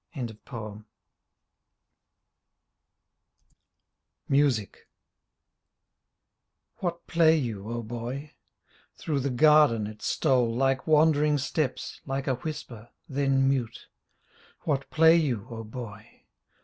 28 0.15 0.35
MUSIC 4.27 4.87
What 6.77 7.05
play 7.05 7.35
you, 7.37 7.69
O 7.69 7.83
Boy? 7.83 8.31
Through 8.95 9.19
the 9.19 9.29
garden 9.29 9.85
it 9.85 10.01
stole 10.01 10.55
Like 10.55 10.87
wandering 10.87 11.37
steps, 11.37 12.01
like 12.07 12.25
a 12.25 12.33
whisper— 12.33 12.89
then 13.07 13.47
mute; 13.47 13.89
What 14.61 14.89
play 14.89 15.15
you, 15.17 15.45
O 15.51 15.63
Boy? 15.63 16.23